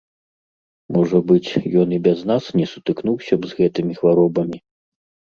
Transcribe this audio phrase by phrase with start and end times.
[0.95, 1.51] Можа быць,
[1.83, 4.57] ён і без нас не сутыкнуўся б з гэтымі хваробамі.